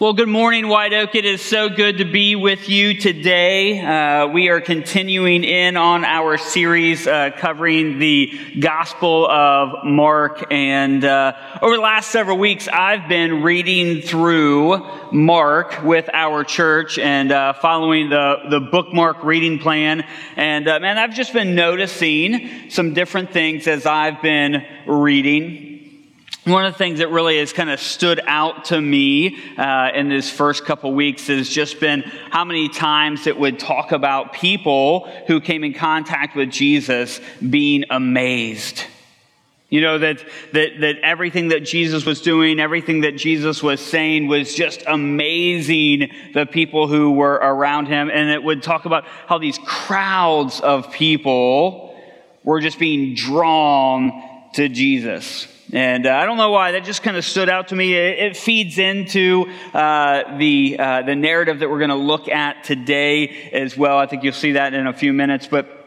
[0.00, 1.14] Well, good morning, White Oak.
[1.14, 3.82] It is so good to be with you today.
[3.82, 10.46] Uh, we are continuing in on our series uh, covering the Gospel of Mark.
[10.50, 14.78] And uh, over the last several weeks, I've been reading through
[15.12, 20.06] Mark with our church and uh, following the, the bookmark reading plan.
[20.34, 25.69] And uh, man, I've just been noticing some different things as I've been reading.
[26.50, 30.08] One of the things that really has kind of stood out to me uh, in
[30.08, 35.08] this first couple weeks has just been how many times it would talk about people
[35.28, 38.82] who came in contact with Jesus being amazed.
[39.68, 44.26] You know, that, that, that everything that Jesus was doing, everything that Jesus was saying
[44.26, 48.10] was just amazing the people who were around him.
[48.12, 51.96] And it would talk about how these crowds of people
[52.42, 55.46] were just being drawn to Jesus.
[55.72, 57.94] And uh, I don't know why, that just kind of stood out to me.
[57.94, 62.64] It, it feeds into uh, the, uh, the narrative that we're going to look at
[62.64, 63.98] today as well.
[63.98, 65.46] I think you'll see that in a few minutes.
[65.46, 65.79] But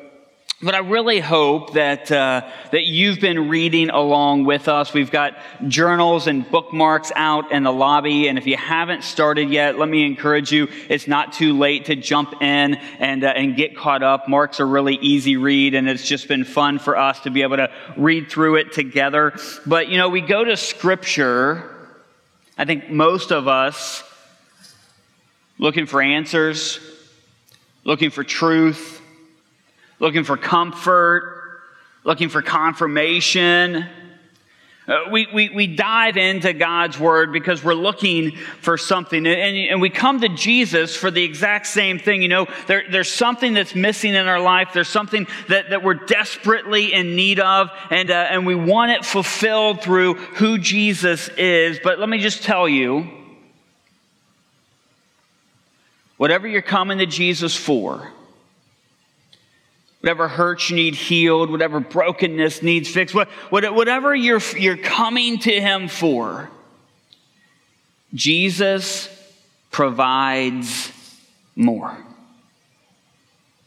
[0.63, 4.93] but I really hope that, uh, that you've been reading along with us.
[4.93, 5.35] We've got
[5.67, 8.29] journals and bookmarks out in the lobby.
[8.29, 10.69] And if you haven't started yet, let me encourage you.
[10.87, 14.29] It's not too late to jump in and, uh, and get caught up.
[14.29, 17.57] Mark's a really easy read and it's just been fun for us to be able
[17.57, 19.33] to read through it together.
[19.65, 21.69] But, you know, we go to scripture.
[22.57, 24.01] I think most of us
[25.57, 26.79] looking for answers,
[27.83, 28.92] looking for truth
[30.03, 31.61] looking for comfort,
[32.03, 33.85] looking for confirmation.
[34.85, 39.25] Uh, we, we, we dive into God's Word because we're looking for something.
[39.25, 42.21] And, and we come to Jesus for the exact same thing.
[42.21, 44.71] You know, there, there's something that's missing in our life.
[44.73, 47.71] There's something that, that we're desperately in need of.
[47.89, 51.79] And, uh, and we want it fulfilled through who Jesus is.
[51.81, 53.07] But let me just tell you
[56.17, 58.11] whatever you're coming to Jesus for,
[60.03, 63.15] whatever hurts you need healed, whatever brokenness needs fixed,
[63.49, 66.49] whatever you're, you're coming to Him for,
[68.13, 69.07] Jesus
[69.71, 70.91] provides
[71.55, 71.97] more.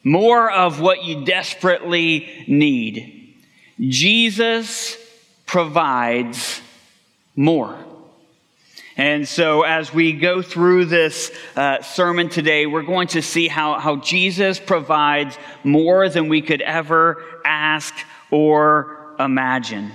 [0.05, 3.35] More of what you desperately need.
[3.81, 4.99] Jesus
[5.47, 6.61] provides
[7.35, 7.83] more.
[8.97, 13.79] And so, as we go through this uh, sermon today, we're going to see how,
[13.79, 17.95] how Jesus provides more than we could ever ask
[18.31, 19.93] or imagine.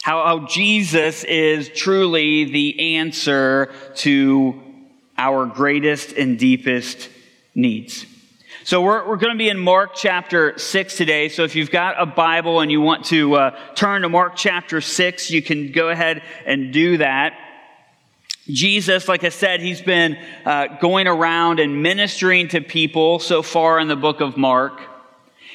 [0.00, 4.62] How, how Jesus is truly the answer to
[5.18, 7.10] our greatest and deepest
[7.54, 8.06] needs.
[8.64, 11.28] So we're, we're going to be in Mark chapter 6 today.
[11.28, 14.80] So if you've got a Bible and you want to uh, turn to Mark chapter
[14.80, 17.34] 6, you can go ahead and do that.
[18.48, 23.78] Jesus, like I said, he's been uh, going around and ministering to people so far
[23.78, 24.80] in the book of Mark.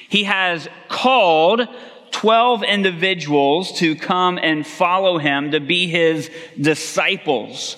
[0.08, 1.66] He has called
[2.12, 7.76] 12 individuals to come and follow him to be his disciples.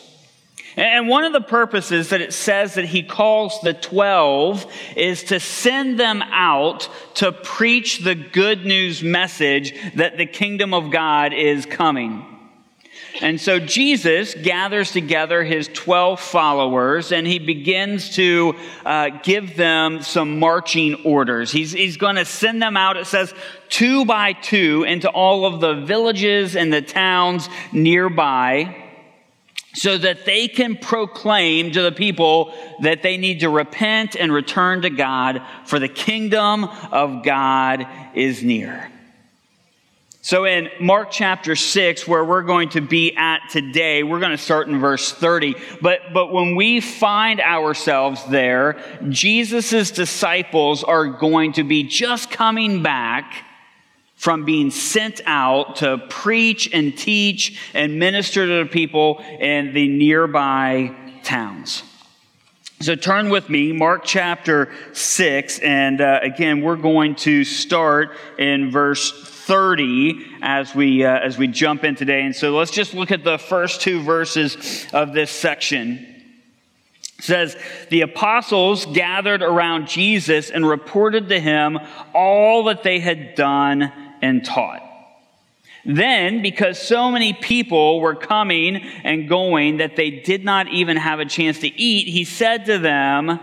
[0.77, 5.41] And one of the purposes that it says that he calls the 12 is to
[5.41, 11.65] send them out to preach the good news message that the kingdom of God is
[11.65, 12.36] coming.
[13.23, 18.55] And so Jesus gathers together his 12 followers and he begins to
[18.85, 21.51] uh, give them some marching orders.
[21.51, 23.33] He's, he's going to send them out, it says,
[23.69, 28.85] two by two into all of the villages and the towns nearby
[29.77, 34.83] so that they can proclaim to the people that they need to repent and return
[34.83, 38.91] to God, for the kingdom of God is near.
[40.27, 44.37] So, in Mark chapter 6, where we're going to be at today, we're going to
[44.37, 45.55] start in verse 30.
[45.81, 48.77] But, but when we find ourselves there,
[49.09, 53.45] Jesus' disciples are going to be just coming back
[54.17, 59.87] from being sent out to preach and teach and minister to the people in the
[59.87, 60.93] nearby
[61.23, 61.85] towns.
[62.81, 68.73] So turn with me, Mark chapter 6, and uh, again, we're going to start in
[68.73, 72.23] verse 30 as we, uh, as we jump in today.
[72.23, 76.05] And so let's just look at the first two verses of this section.
[77.19, 77.57] It says,
[77.91, 81.79] The apostles gathered around Jesus and reported to him
[82.13, 84.83] all that they had done and taught.
[85.85, 91.21] Then, because so many people were coming and going that they did not even have
[91.21, 93.39] a chance to eat, he said to them,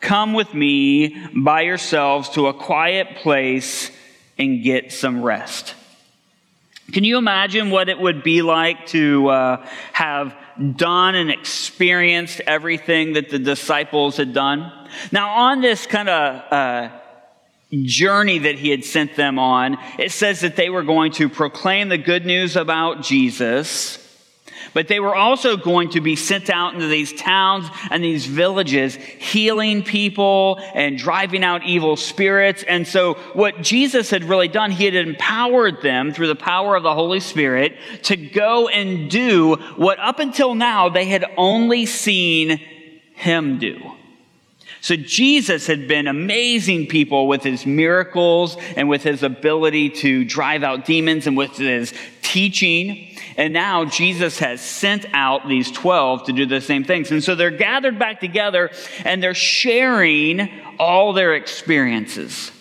[0.00, 3.90] Come with me by yourselves to a quiet place
[4.38, 5.74] and get some rest.
[6.92, 13.14] Can you imagine what it would be like to uh, have done and experienced everything
[13.14, 14.72] that the disciples had done.
[15.12, 16.88] Now, on this kind of uh,
[17.82, 21.88] journey that he had sent them on, it says that they were going to proclaim
[21.88, 24.02] the good news about Jesus
[24.74, 28.94] but they were also going to be sent out into these towns and these villages,
[28.94, 32.62] healing people and driving out evil spirits.
[32.62, 36.82] And so, what Jesus had really done, he had empowered them through the power of
[36.82, 42.60] the Holy Spirit to go and do what up until now they had only seen
[43.14, 43.95] him do.
[44.86, 50.62] So Jesus had been amazing people with his miracles and with his ability to drive
[50.62, 51.92] out demons and with his
[52.22, 53.18] teaching.
[53.36, 57.10] And now Jesus has sent out these 12 to do the same things.
[57.10, 58.70] And so they're gathered back together
[59.04, 60.48] and they're sharing
[60.78, 62.52] all their experiences.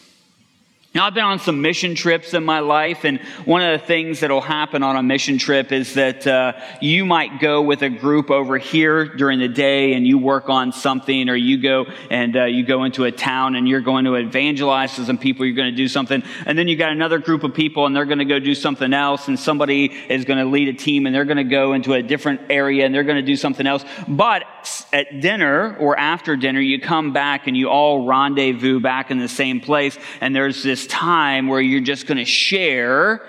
[0.95, 4.21] Now, I've been on some mission trips in my life, and one of the things
[4.21, 7.89] that will happen on a mission trip is that uh, you might go with a
[7.89, 12.37] group over here during the day and you work on something, or you go and
[12.37, 15.53] uh, you go into a town and you're going to evangelize to some people, you're
[15.53, 18.19] going to do something, and then you got another group of people and they're going
[18.19, 21.25] to go do something else, and somebody is going to lead a team and they're
[21.25, 23.83] going to go into a different area and they're going to do something else.
[24.07, 24.45] But
[24.93, 29.27] at dinner or after dinner, you come back and you all rendezvous back in the
[29.27, 33.21] same place, and there's this time where you're just going to share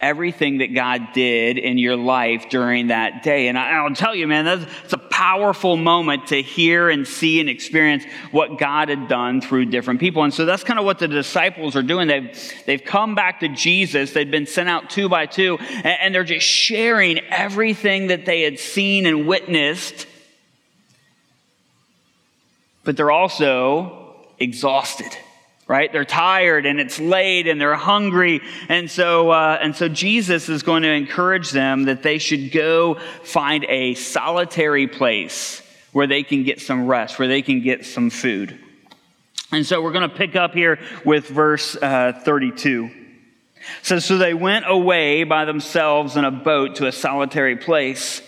[0.00, 3.48] everything that God did in your life during that day.
[3.48, 7.40] And I, will tell you, man, that's it's a powerful moment to hear and see
[7.40, 10.22] and experience what God had done through different people.
[10.22, 12.06] And so that's kind of what the disciples are doing.
[12.06, 14.12] They've, they've come back to Jesus.
[14.12, 18.42] They've been sent out two by two, and, and they're just sharing everything that they
[18.42, 20.06] had seen and witnessed.
[22.84, 25.16] But they're also exhausted
[25.68, 25.92] right?
[25.92, 28.40] They're tired and it's late and they're hungry.
[28.68, 32.94] And so, uh, and so Jesus is going to encourage them that they should go
[33.22, 38.08] find a solitary place where they can get some rest, where they can get some
[38.08, 38.58] food.
[39.52, 42.90] And so we're going to pick up here with verse uh, 32.
[43.82, 48.22] So, so they went away by themselves in a boat to a solitary place.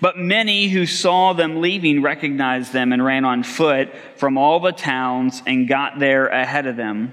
[0.00, 4.72] But many who saw them leaving recognized them and ran on foot from all the
[4.72, 7.12] towns and got there ahead of them.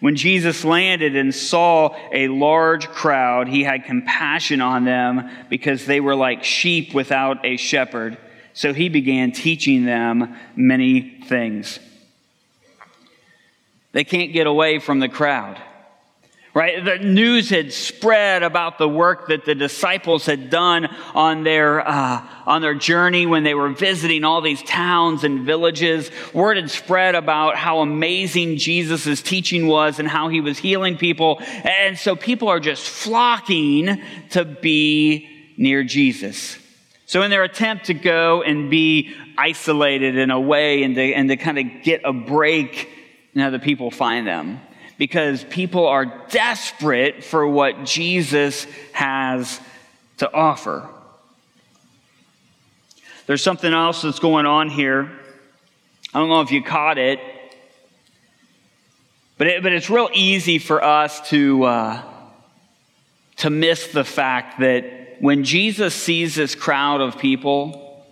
[0.00, 6.00] When Jesus landed and saw a large crowd, he had compassion on them because they
[6.00, 8.16] were like sheep without a shepherd.
[8.54, 11.78] So he began teaching them many things.
[13.92, 15.60] They can't get away from the crowd
[16.60, 16.84] right?
[16.84, 22.22] The news had spread about the work that the disciples had done on their, uh,
[22.44, 26.10] on their journey when they were visiting all these towns and villages.
[26.34, 31.40] Word had spread about how amazing Jesus' teaching was and how he was healing people.
[31.64, 34.02] And so people are just flocking
[34.32, 36.58] to be near Jesus.
[37.06, 41.30] So in their attempt to go and be isolated in a way and to, and
[41.30, 42.90] to kind of get a break,
[43.34, 44.60] now the people find them
[45.00, 49.58] because people are desperate for what Jesus has
[50.18, 50.86] to offer.
[53.26, 55.10] There's something else that's going on here.
[56.12, 57.18] I don't know if you caught it,
[59.38, 62.02] but, it, but it's real easy for us to, uh,
[63.38, 68.04] to miss the fact that when Jesus sees this crowd of people,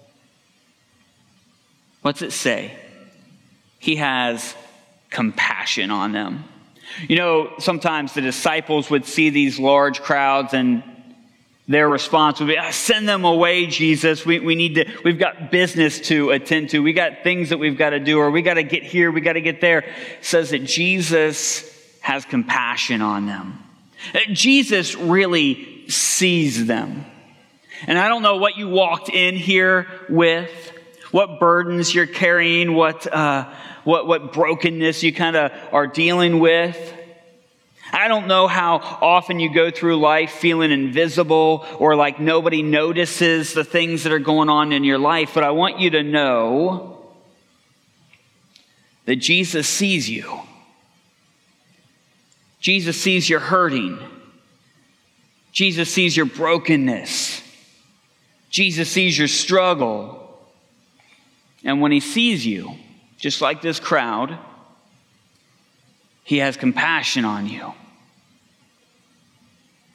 [2.00, 2.72] what's it say?
[3.78, 4.54] He has
[5.10, 6.44] compassion on them.
[7.08, 10.82] You know, sometimes the disciples would see these large crowds and
[11.68, 14.24] their response would be, ah, send them away, Jesus.
[14.24, 16.82] We, we need to, we've got business to attend to.
[16.82, 19.20] We got things that we've got to do, or we got to get here, we
[19.20, 19.80] got to get there.
[19.80, 23.62] It says that Jesus has compassion on them.
[24.32, 27.04] Jesus really sees them.
[27.86, 30.72] And I don't know what you walked in here with,
[31.10, 33.52] what burdens you're carrying, what, uh,
[33.88, 36.76] what, what brokenness you kind of are dealing with.
[37.90, 43.54] I don't know how often you go through life feeling invisible or like nobody notices
[43.54, 46.98] the things that are going on in your life, but I want you to know
[49.06, 50.38] that Jesus sees you.
[52.60, 53.98] Jesus sees your hurting.
[55.50, 57.40] Jesus sees your brokenness.
[58.50, 60.38] Jesus sees your struggle.
[61.64, 62.76] And when he sees you,
[63.18, 64.38] just like this crowd,
[66.24, 67.74] he has compassion on you.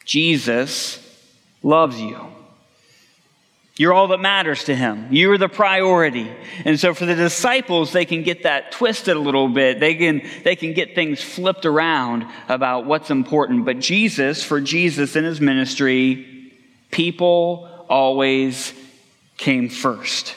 [0.06, 1.00] Jesus
[1.64, 2.20] loves you.
[3.76, 5.08] You're all that matters to him.
[5.10, 6.32] You're the priority.
[6.64, 9.80] And so for the disciples, they can get that twisted a little bit.
[9.80, 13.66] They can, they can get things flipped around about what's important.
[13.66, 16.52] But Jesus, for Jesus in his ministry,
[16.92, 18.74] people always
[19.38, 20.36] came first.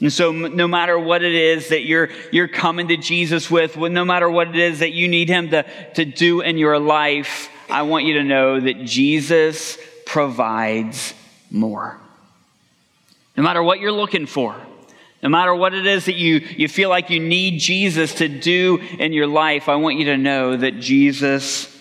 [0.00, 4.04] And so, no matter what it is that you're, you're coming to Jesus with, no
[4.04, 7.82] matter what it is that you need Him to, to do in your life, I
[7.82, 11.14] want you to know that Jesus provides
[11.50, 11.98] more.
[13.36, 14.54] No matter what you're looking for,
[15.22, 18.78] no matter what it is that you, you feel like you need Jesus to do
[18.98, 21.74] in your life, I want you to know that Jesus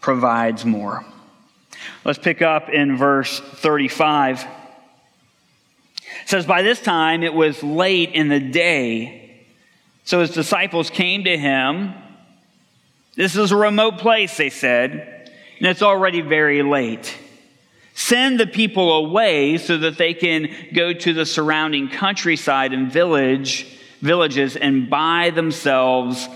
[0.00, 1.06] provides more.
[2.04, 4.46] Let's pick up in verse 35.
[6.28, 9.46] It says, By this time it was late in the day.
[10.04, 11.94] So his disciples came to him.
[13.16, 17.16] This is a remote place, they said, and it's already very late.
[17.94, 23.66] Send the people away so that they can go to the surrounding countryside and village,
[24.02, 26.28] villages and buy themselves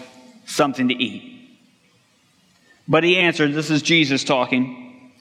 [0.46, 1.38] something to eat.
[2.88, 5.12] But he answered, This is Jesus talking,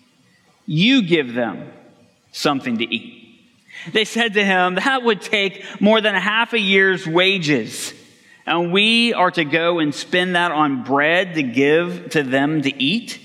[0.66, 1.74] you give them
[2.32, 3.21] something to eat.
[3.92, 7.94] They said to him, That would take more than half a year's wages.
[8.46, 12.84] And we are to go and spend that on bread to give to them to
[12.84, 13.20] eat?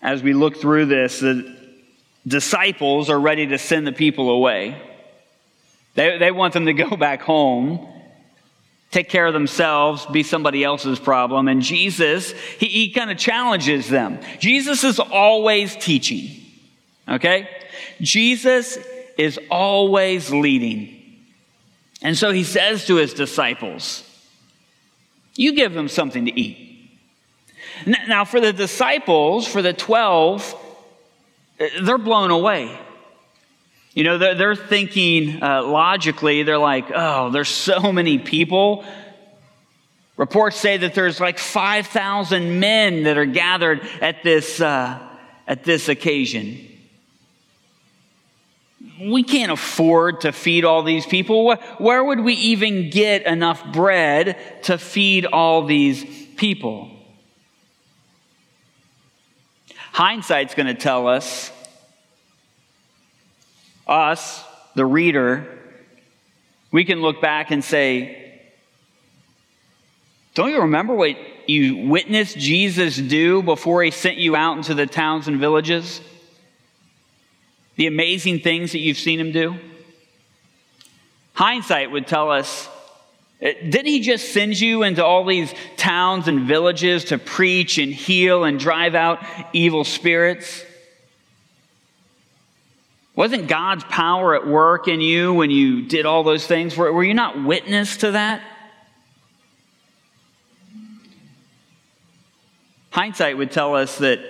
[0.00, 1.56] As we look through this, the
[2.26, 4.80] disciples are ready to send the people away.
[5.94, 7.88] They, they want them to go back home
[8.92, 11.48] take care of themselves, be somebody else's problem.
[11.48, 14.20] And Jesus, he, he kind of challenges them.
[14.38, 16.40] Jesus is always teaching,
[17.08, 17.48] okay?
[18.00, 18.78] Jesus
[19.18, 20.98] is always leading.
[22.02, 24.04] And so he says to his disciples,
[25.36, 26.68] You give them something to eat.
[27.86, 30.54] Now, for the disciples, for the 12,
[31.58, 32.78] eh, they're blown away.
[33.94, 38.84] You know, they're, they're thinking uh, logically, they're like, oh, there's so many people.
[40.16, 44.98] Reports say that there's like 5,000 men that are gathered at this, uh,
[45.46, 46.68] at this occasion.
[49.00, 51.54] We can't afford to feed all these people.
[51.78, 56.04] Where would we even get enough bread to feed all these
[56.36, 56.90] people?
[59.92, 61.51] Hindsight's going to tell us
[63.92, 64.44] us,
[64.74, 65.46] the reader,
[66.70, 68.40] we can look back and say,
[70.34, 74.86] Don't you remember what you witnessed Jesus do before he sent you out into the
[74.86, 76.00] towns and villages?
[77.76, 79.56] The amazing things that you've seen him do?
[81.34, 82.68] Hindsight would tell us
[83.40, 87.92] eh, didn't he just send you into all these towns and villages to preach and
[87.92, 90.64] heal and drive out evil spirits?
[93.14, 96.76] Wasn't God's power at work in you when you did all those things?
[96.76, 98.42] Were, were you not witness to that?
[102.90, 104.20] Hindsight would tell us that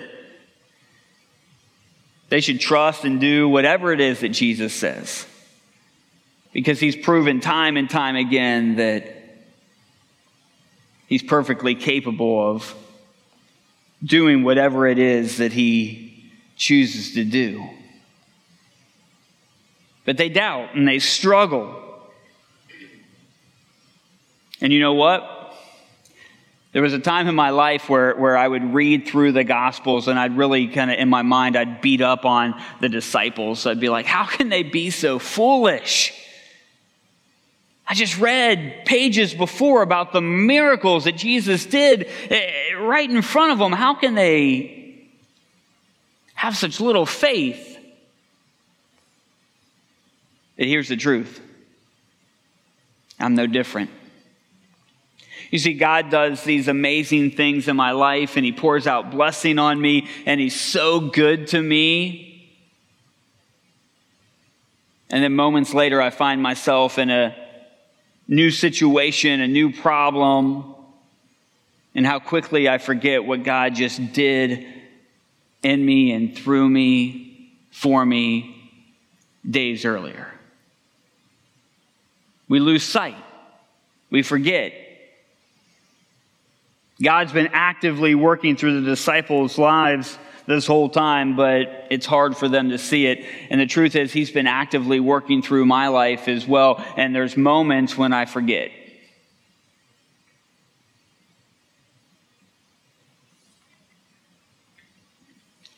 [2.29, 5.25] they should trust and do whatever it is that Jesus says.
[6.51, 9.07] Because he's proven time and time again that
[11.07, 12.75] he's perfectly capable of
[14.03, 17.69] doing whatever it is that he chooses to do.
[20.05, 21.79] But they doubt and they struggle.
[24.61, 25.29] And you know what?
[26.73, 30.07] There was a time in my life where, where I would read through the Gospels
[30.07, 33.67] and I'd really kind of, in my mind, I'd beat up on the disciples.
[33.67, 36.19] I'd be like, how can they be so foolish?
[37.85, 43.51] I just read pages before about the miracles that Jesus did eh, right in front
[43.51, 43.71] of them.
[43.71, 45.09] How can they
[46.33, 47.72] have such little faith?
[50.57, 51.41] Here's the truth
[53.19, 53.89] I'm no different.
[55.51, 59.59] You see, God does these amazing things in my life, and He pours out blessing
[59.59, 62.51] on me, and He's so good to me.
[65.11, 67.35] And then moments later, I find myself in a
[68.27, 70.73] new situation, a new problem,
[71.93, 74.65] and how quickly I forget what God just did
[75.61, 78.71] in me and through me, for me,
[79.47, 80.33] days earlier.
[82.47, 83.17] We lose sight.
[84.09, 84.73] We forget.
[87.01, 92.47] God's been actively working through the disciples' lives this whole time, but it's hard for
[92.47, 93.25] them to see it.
[93.49, 96.83] And the truth is, He's been actively working through my life as well.
[96.97, 98.71] And there's moments when I forget.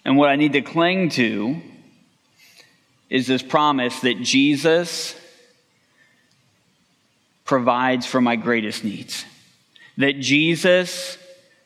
[0.03, 1.61] And what I need to cling to
[3.09, 5.15] is this promise that Jesus
[7.45, 9.25] provides for my greatest needs.
[9.97, 11.17] That Jesus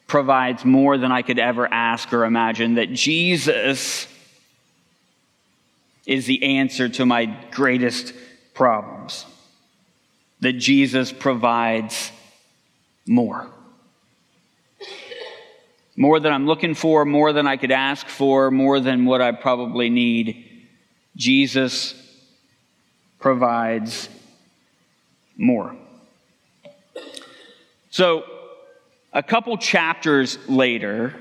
[0.07, 4.07] provides more than I could ever ask or imagine, that Jesus
[6.05, 8.13] is the answer to my greatest
[8.53, 9.25] problems,
[10.41, 12.11] that Jesus provides
[13.07, 13.47] more.
[15.95, 19.31] More than I'm looking for, more than I could ask for, more than what I
[19.31, 20.45] probably need.
[21.15, 21.93] Jesus
[23.19, 24.09] provides
[25.39, 25.75] more.
[27.89, 28.23] So,
[29.11, 31.15] a couple chapters later,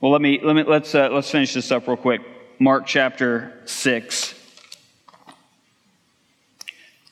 [0.00, 2.20] well, let me, let me let's, uh, let's finish this up real quick.
[2.60, 4.34] Mark chapter 6,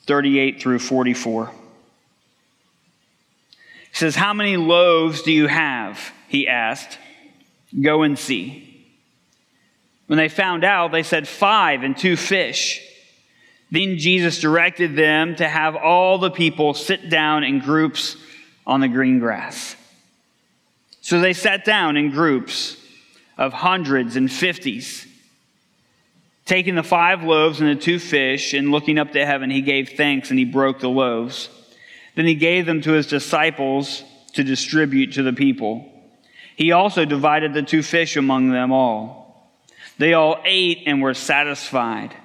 [0.05, 1.47] 38 through 44.
[1.47, 1.53] He
[3.91, 6.13] says, How many loaves do you have?
[6.29, 6.97] He asked.
[7.79, 8.72] Go and see.
[10.13, 12.87] When they found out, they said, Five and two fish.
[13.71, 18.15] Then Jesus directed them to have all the people sit down in groups
[18.67, 19.75] on the green grass.
[21.01, 22.77] So they sat down in groups
[23.39, 25.07] of hundreds and fifties.
[26.45, 29.93] Taking the five loaves and the two fish, and looking up to heaven, he gave
[29.97, 31.49] thanks and he broke the loaves.
[32.13, 34.03] Then he gave them to his disciples
[34.33, 35.91] to distribute to the people.
[36.55, 39.22] He also divided the two fish among them all.
[39.97, 42.15] They all ate and were satisfied.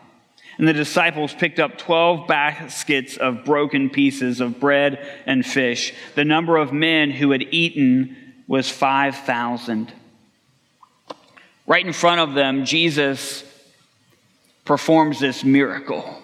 [0.58, 5.94] And the disciples picked up 12 baskets of broken pieces of bread and fish.
[6.16, 8.16] The number of men who had eaten
[8.48, 9.92] was 5,000.
[11.66, 13.44] Right in front of them, Jesus
[14.64, 16.22] performs this miracle,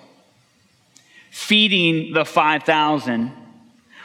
[1.31, 3.44] feeding the 5,000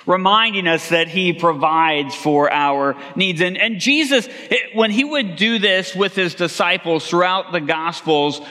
[0.09, 3.41] reminding us that he provides for our needs.
[3.41, 4.27] And, and Jesus,
[4.73, 8.41] when he would do this with his disciples throughout the Gospels,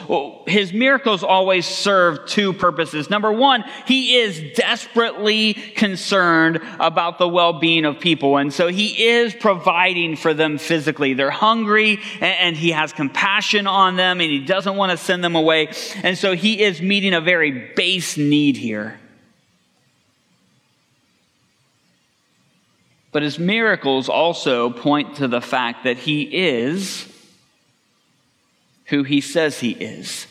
[0.47, 3.11] his miracles always serve two purposes.
[3.11, 8.37] Number one, he is desperately concerned about the well being of people.
[8.37, 11.15] And so he is providing for them physically.
[11.15, 15.25] They're hungry and, and he has compassion on them and he doesn't want to send
[15.25, 15.73] them away.
[16.05, 19.01] And so he is meeting a very base need here.
[23.19, 27.13] But his miracles also point to the fact that he is
[28.85, 30.29] who he says he is.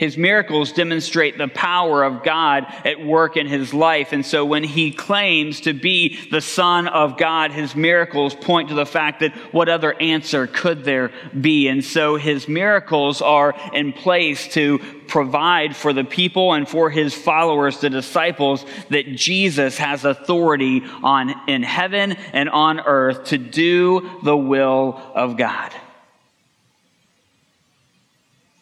[0.00, 4.14] His miracles demonstrate the power of God at work in his life.
[4.14, 8.74] And so when he claims to be the Son of God, his miracles point to
[8.74, 11.68] the fact that what other answer could there be?
[11.68, 17.12] And so his miracles are in place to provide for the people and for his
[17.12, 24.18] followers, the disciples, that Jesus has authority on in heaven and on earth to do
[24.22, 25.70] the will of God.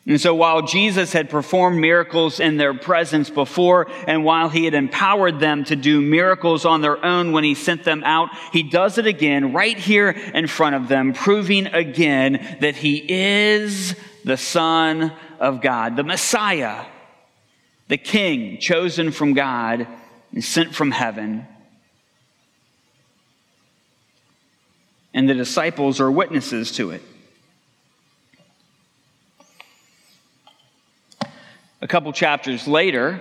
[0.09, 4.73] And so while Jesus had performed miracles in their presence before, and while he had
[4.73, 8.97] empowered them to do miracles on their own when he sent them out, he does
[8.97, 13.95] it again right here in front of them, proving again that he is
[14.25, 16.87] the Son of God, the Messiah,
[17.89, 19.87] the King chosen from God
[20.33, 21.47] and sent from heaven.
[25.13, 27.03] And the disciples are witnesses to it.
[31.81, 33.21] A couple chapters later,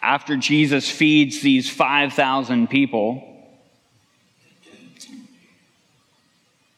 [0.00, 3.22] after Jesus feeds these 5,000 people,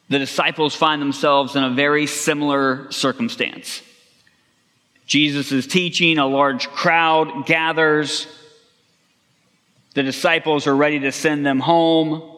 [0.09, 3.83] the disciples find themselves in a very similar circumstance.
[5.05, 8.27] Jesus is teaching, a large crowd gathers.
[9.93, 12.37] The disciples are ready to send them home.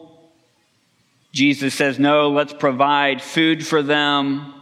[1.32, 4.54] Jesus says, No, let's provide food for them.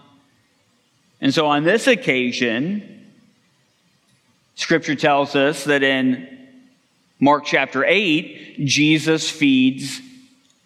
[1.21, 3.00] And so on this occasion,
[4.61, 6.29] Scripture tells us that in
[7.19, 10.03] Mark chapter 8, Jesus feeds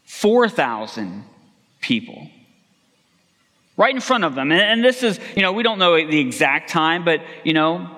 [0.04, 1.22] 4,000
[1.80, 2.28] people.
[3.76, 4.50] Right in front of them.
[4.50, 7.88] And this is, you know, we don't know the exact time, but, you know,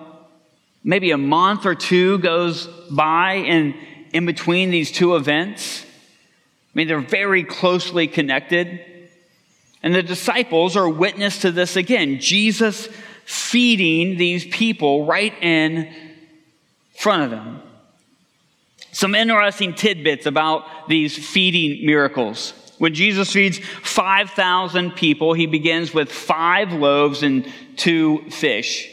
[0.84, 3.74] maybe a month or two goes by in,
[4.12, 5.82] in between these two events.
[5.82, 5.86] I
[6.74, 8.80] mean, they're very closely connected.
[9.82, 12.20] And the disciples are witness to this again.
[12.20, 12.86] Jesus
[13.26, 15.92] feeding these people right in
[16.96, 17.60] front of them.
[18.92, 22.54] Some interesting tidbits about these feeding miracles.
[22.78, 28.88] When Jesus feeds 5,000 people, he begins with five loaves and two fish.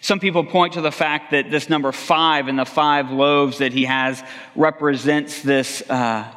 [0.00, 3.72] Some people point to the fact that this number five and the five loaves that
[3.72, 4.22] he has
[4.54, 6.32] represents this uh,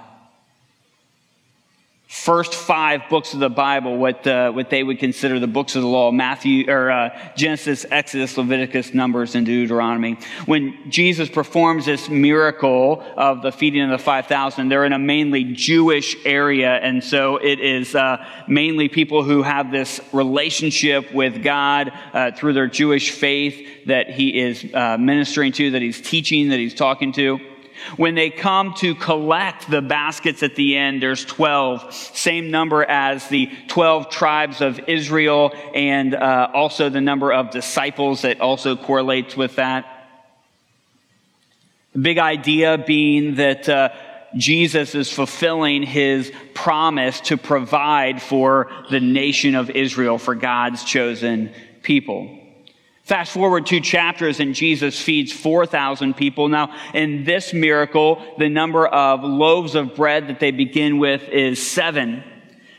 [2.10, 5.84] first five books of the Bible, what, uh, what they would consider the books of
[5.84, 10.18] the law Matthew, or uh, Genesis, Exodus, Leviticus, Numbers, and Deuteronomy.
[10.48, 15.44] When Jesus performs this miracle of the feeding of the 5,000, they're in a mainly
[15.44, 21.92] Jewish area, and so it is uh, mainly people who have this relationship with God
[22.14, 26.58] uh, through their Jewish faith that He is uh, ministering to, that He's teaching, that
[26.58, 27.40] He's talking to.
[27.98, 33.28] When they come to collect the baskets at the end, there's 12, same number as
[33.28, 39.36] the 12 tribes of Israel, and uh, also the number of disciples that also correlates
[39.36, 39.86] with that.
[41.94, 43.90] The big idea being that uh,
[44.36, 51.52] Jesus is fulfilling his promise to provide for the nation of Israel, for God's chosen
[51.82, 52.39] people.
[53.10, 56.48] Fast forward two chapters, and Jesus feeds 4,000 people.
[56.48, 61.60] Now, in this miracle, the number of loaves of bread that they begin with is
[61.60, 62.24] seven.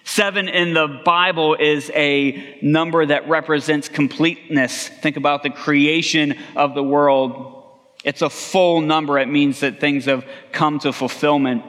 [0.04, 4.86] Seven in the Bible is a number that represents completeness.
[4.86, 7.64] Think about the creation of the world.
[8.04, 9.18] It's a full number.
[9.18, 11.64] It means that things have come to fulfillment.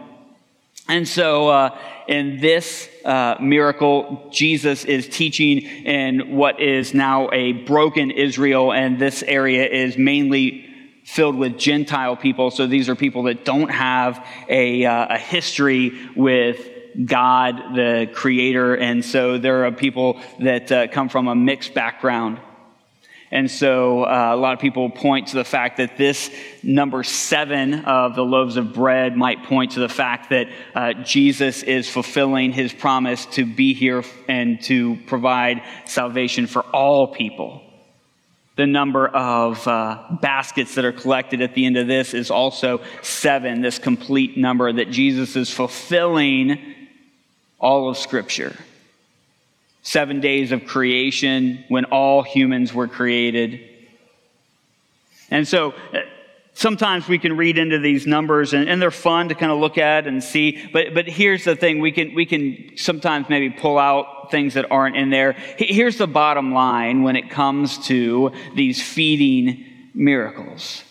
[0.87, 7.53] And so, uh, in this uh, miracle, Jesus is teaching in what is now a
[7.53, 10.67] broken Israel, and this area is mainly
[11.05, 12.51] filled with Gentile people.
[12.51, 16.69] So these are people that don't have a, uh, a history with
[17.05, 22.39] God, the Creator, and so there are people that uh, come from a mixed background.
[23.31, 26.29] And so uh, a lot of people point to the fact that this
[26.63, 31.63] number seven of the loaves of bread might point to the fact that uh, Jesus
[31.63, 37.63] is fulfilling his promise to be here and to provide salvation for all people.
[38.57, 42.81] The number of uh, baskets that are collected at the end of this is also
[43.01, 46.59] seven, this complete number that Jesus is fulfilling
[47.59, 48.57] all of Scripture
[49.81, 53.59] seven days of creation when all humans were created.
[55.29, 55.99] And so uh,
[56.53, 59.77] sometimes we can read into these numbers and, and, they're fun to kind of look
[59.77, 60.69] at and see.
[60.71, 64.69] But, but here's the thing we can, we can sometimes maybe pull out things that
[64.69, 65.33] aren't in there.
[65.57, 70.83] Here's the bottom line when it comes to these feeding miracles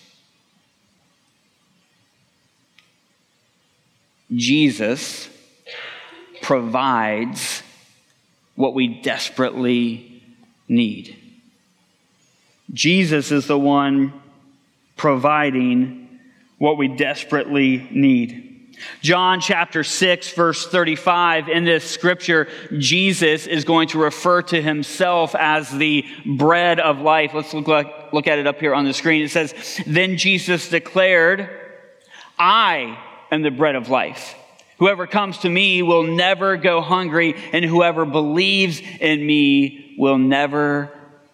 [4.32, 5.28] Jesus
[6.40, 7.64] provides
[8.60, 10.22] what we desperately
[10.68, 11.16] need.
[12.70, 14.12] Jesus is the one
[14.98, 16.20] providing
[16.58, 18.76] what we desperately need.
[19.00, 25.34] John chapter 6, verse 35, in this scripture, Jesus is going to refer to himself
[25.34, 27.32] as the bread of life.
[27.32, 29.22] Let's look, look at it up here on the screen.
[29.22, 29.54] It says,
[29.86, 31.48] Then Jesus declared,
[32.38, 32.98] I
[33.30, 34.34] am the bread of life.
[34.80, 40.90] Whoever comes to me will never go hungry, and whoever believes in me will never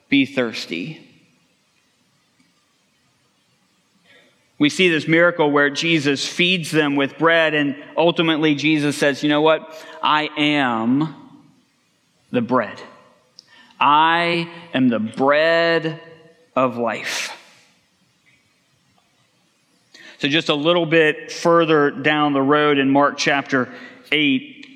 [0.09, 1.01] be thirsty.
[4.59, 9.29] We see this miracle where Jesus feeds them with bread, and ultimately Jesus says, You
[9.29, 9.73] know what?
[10.03, 11.15] I am
[12.33, 12.83] the bread.
[13.79, 16.01] I am the bread
[16.57, 17.36] of life.
[20.19, 23.73] So, just a little bit further down the road in Mark chapter
[24.11, 24.67] 8,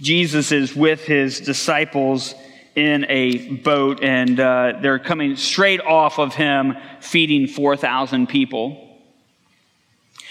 [0.00, 2.34] Jesus is with his disciples
[2.74, 8.82] in a boat, and uh, they're coming straight off of him, feeding 4,000 people.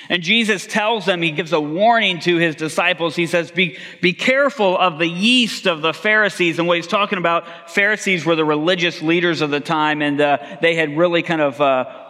[0.07, 3.15] And Jesus tells them, he gives a warning to his disciples.
[3.15, 6.59] He says, be, be careful of the yeast of the Pharisees.
[6.59, 10.57] And what he's talking about, Pharisees were the religious leaders of the time, and uh,
[10.61, 12.04] they had really kind of uh,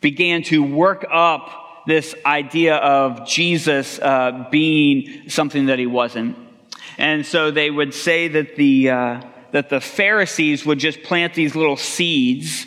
[0.00, 6.36] began to work up this idea of Jesus uh, being something that he wasn't.
[6.98, 9.20] And so they would say that the, uh,
[9.52, 12.66] that the Pharisees would just plant these little seeds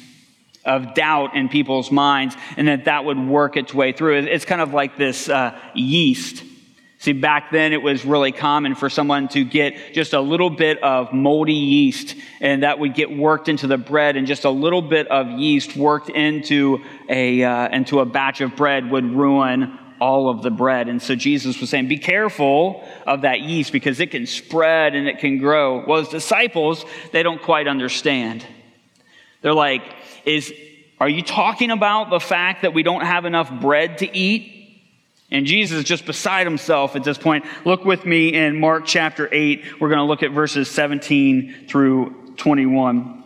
[0.65, 4.17] of doubt in people's minds and that that would work its way through.
[4.17, 6.43] It's kind of like this uh, yeast
[7.03, 10.81] See, back then it was really common for someone to get just a little bit
[10.81, 14.81] of moldy yeast, and that would get worked into the bread, and just a little
[14.81, 20.29] bit of yeast worked into a, uh, into a batch of bread would ruin all
[20.29, 20.87] of the bread.
[20.87, 25.05] And so Jesus was saying, Be careful of that yeast because it can spread and
[25.05, 25.85] it can grow.
[25.85, 28.45] Well, his disciples, they don't quite understand.
[29.41, 29.83] They're like,
[30.23, 30.53] Is,
[31.01, 34.52] Are you talking about the fact that we don't have enough bread to eat?
[35.33, 37.43] And Jesus is just beside himself at this point.
[37.65, 39.81] Look with me in Mark chapter 8.
[39.81, 43.23] We're going to look at verses 17 through 21.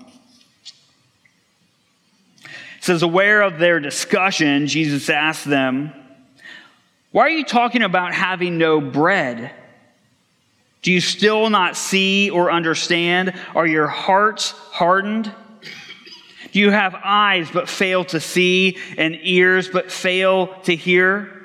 [2.46, 5.92] It says, Aware of their discussion, Jesus asked them,
[7.12, 9.52] Why are you talking about having no bread?
[10.84, 13.34] Do you still not see or understand?
[13.54, 15.30] Are your hearts hardened?
[16.54, 21.37] Do you have eyes but fail to see and ears but fail to hear?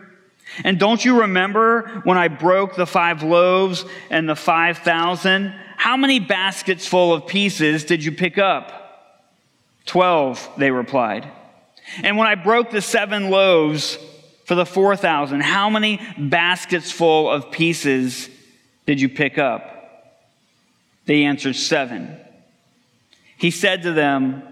[0.65, 5.55] And don't you remember when I broke the five loaves and the five thousand?
[5.77, 8.79] How many baskets full of pieces did you pick up?
[9.87, 11.29] Twelve, they replied.
[12.03, 13.99] And when I broke the seven loaves
[14.45, 18.29] for the four thousand, how many baskets full of pieces
[18.87, 19.73] did you pick up?
[21.07, 22.19] They answered, Seven.
[23.37, 24.43] He said to them,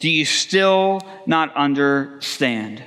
[0.00, 2.82] Do you still not understand?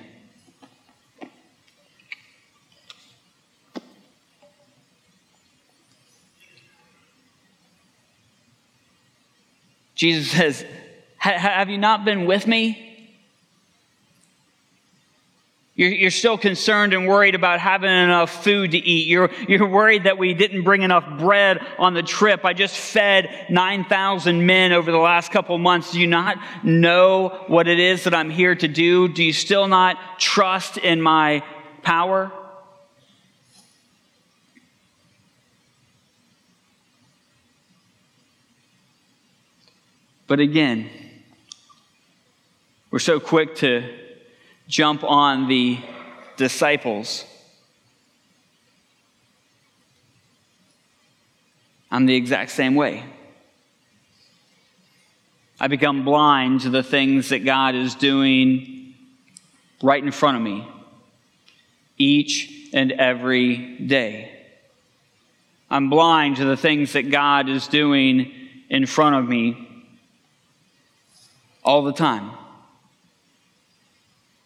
[10.00, 10.66] Jesus says,
[11.18, 12.86] Have you not been with me?
[15.76, 19.08] You're, still concerned and worried about having enough food to eat.
[19.08, 22.44] You're, you're worried that we didn't bring enough bread on the trip.
[22.44, 25.94] I just fed 9,000 men over the last couple months.
[25.94, 29.08] Do you not know what it is that I'm here to do?
[29.08, 31.44] Do you still not trust in my
[31.82, 32.30] power?
[40.30, 40.92] But again,
[42.92, 43.84] we're so quick to
[44.68, 45.80] jump on the
[46.38, 47.26] disciples.
[51.90, 53.04] I'm the exact same way.
[55.60, 58.94] I become blind to the things that God is doing
[59.82, 60.68] right in front of me
[61.98, 64.32] each and every day.
[65.72, 68.32] I'm blind to the things that God is doing
[68.70, 69.66] in front of me
[71.70, 72.32] all the time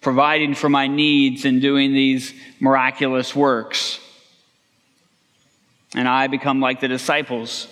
[0.01, 3.97] providing for my needs and doing these miraculous works.
[5.95, 7.69] And I become like the disciples,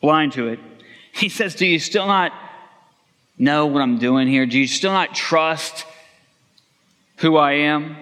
[0.00, 0.58] blind to it.
[1.12, 2.32] He says, Do you still not
[3.38, 4.46] know what I'm doing here?
[4.46, 5.86] Do you still not trust
[7.18, 7.96] who I am?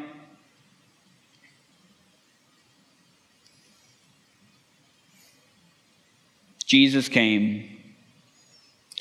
[6.65, 7.72] Jesus came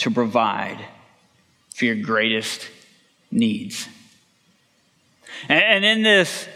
[0.02, 0.84] to provide
[1.76, 2.68] for your greatest
[3.32, 3.88] needs.
[5.48, 6.48] And, in this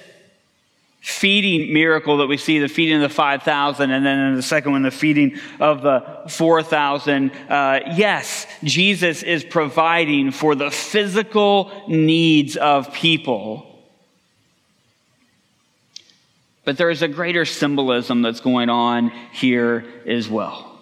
[1.02, 4.72] feeding miracle that we see, the feeding of the 5,000, and then in the second
[4.72, 12.58] one, the feeding of the 4,000, uh, yes, Jesus is providing for the physical needs
[12.58, 13.68] of people.
[16.64, 20.75] But there is a greater symbolism that's going on here as well.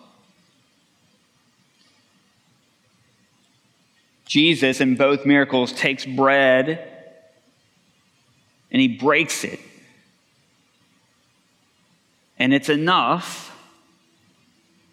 [4.26, 6.90] Jesus, in both miracles, takes bread
[8.72, 9.60] and he breaks it.
[12.40, 13.56] And it's enough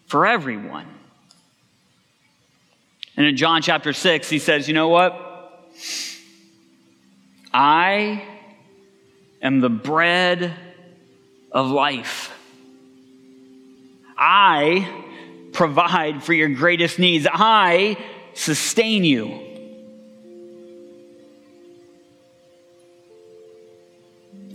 [0.07, 0.87] for everyone.
[3.17, 5.27] And in John chapter 6, he says, You know what?
[7.53, 8.23] I
[9.43, 10.55] am the bread
[11.51, 12.33] of life.
[14.17, 14.89] I
[15.53, 17.27] provide for your greatest needs.
[17.31, 17.97] I
[18.35, 19.47] sustain you.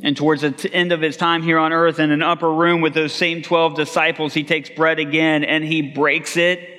[0.04, 2.94] And towards the end of his time here on earth in an upper room with
[2.94, 6.76] those same 12 disciples, he takes bread again and he breaks it.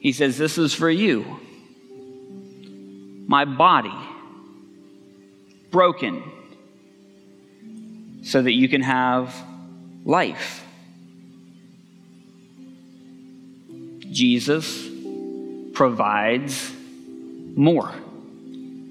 [0.00, 1.38] He says, This is for you.
[3.26, 3.92] My body
[5.70, 6.22] broken
[8.22, 9.34] so that you can have
[10.04, 10.64] life.
[14.10, 14.88] Jesus
[15.74, 16.72] provides
[17.54, 17.92] more.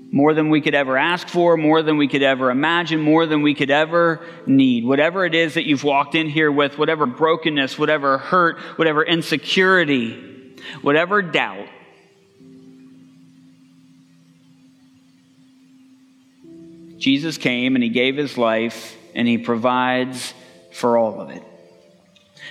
[0.09, 3.41] More than we could ever ask for, more than we could ever imagine, more than
[3.41, 4.85] we could ever need.
[4.85, 10.55] Whatever it is that you've walked in here with, whatever brokenness, whatever hurt, whatever insecurity,
[10.81, 11.67] whatever doubt,
[16.97, 20.33] Jesus came and he gave his life and he provides
[20.71, 21.43] for all of it.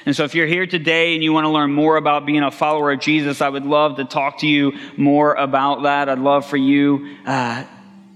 [0.06, 2.52] And so, if you're here today and you want to learn more about being a
[2.52, 6.08] follower of Jesus, I would love to talk to you more about that.
[6.08, 7.64] I'd love for you uh,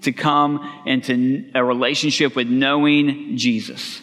[0.02, 4.00] to come into a relationship with knowing Jesus.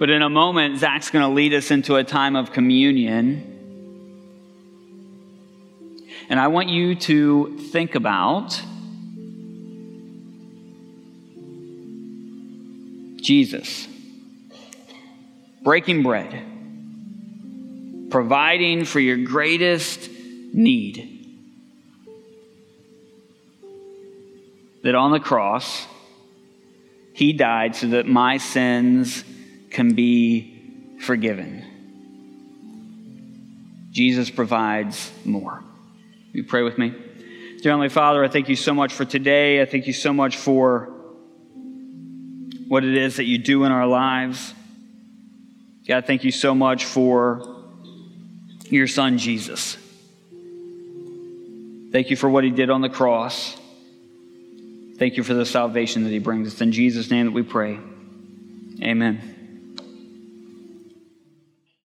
[0.00, 3.46] But in a moment, Zach's going to lead us into a time of communion.
[6.28, 8.60] And I want you to think about
[13.20, 13.86] Jesus
[15.62, 16.44] breaking bread,
[18.10, 20.08] providing for your greatest
[20.52, 21.10] need.
[24.82, 25.86] that on the cross,
[27.12, 29.24] he died so that my sins
[29.70, 31.64] can be forgiven.
[33.90, 35.62] Jesus provides more.
[36.32, 36.90] You pray with me?
[36.90, 39.60] Dear Heavenly Father, I thank you so much for today.
[39.60, 40.90] I thank you so much for
[42.68, 44.54] what it is that you do in our lives.
[45.90, 47.42] God, thank you so much for
[48.66, 49.76] your son, Jesus.
[51.90, 53.56] Thank you for what he did on the cross.
[54.98, 56.46] Thank you for the salvation that he brings.
[56.46, 57.80] It's in Jesus' name that we pray.
[58.80, 59.39] Amen.